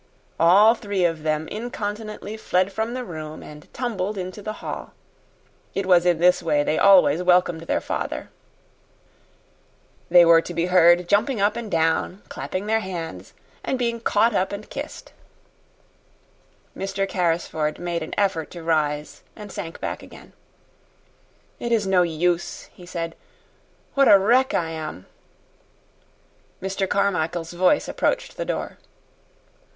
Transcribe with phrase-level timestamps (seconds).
[0.39, 4.93] All three of them incontinently fled from the room and tumbled into the hall.
[5.75, 8.31] It was in this way they always welcomed their father.
[10.09, 14.33] They were to be heard jumping up and down, clapping their hands, and being caught
[14.33, 15.13] up and kissed.
[16.75, 17.07] Mr.
[17.07, 20.33] Carrisford made an effort to rise and sank back again.
[21.59, 23.15] "It is no use," he said.
[23.93, 25.05] "What a wreck I am!"
[26.59, 26.89] Mr.
[26.89, 28.79] Carmichael's voice approached the door.